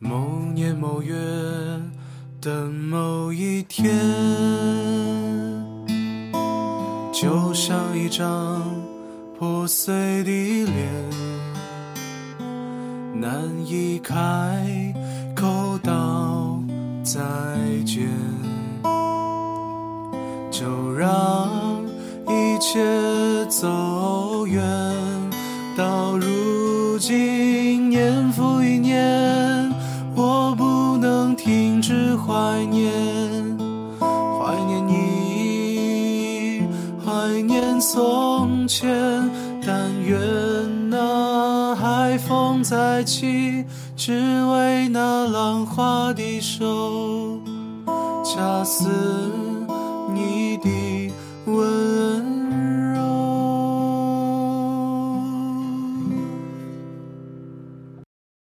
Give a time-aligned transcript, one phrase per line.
[0.00, 1.12] 某年某月
[2.40, 3.92] 的某一天，
[7.12, 8.62] 就像一张
[9.36, 10.30] 破碎的
[10.66, 10.88] 脸，
[13.12, 14.14] 难以开
[15.34, 16.62] 口道
[17.02, 17.20] 再
[17.84, 18.08] 见，
[20.48, 21.84] 就让
[22.28, 22.78] 一切
[23.46, 24.62] 走远，
[25.76, 28.47] 到如今年复，
[31.36, 32.92] 停止怀念，
[34.00, 36.62] 怀念你，
[37.04, 38.88] 怀念从前。
[39.66, 43.64] 但愿那海风再起，
[43.96, 44.12] 只
[44.46, 47.38] 为那浪花的手，
[48.24, 49.47] 恰似。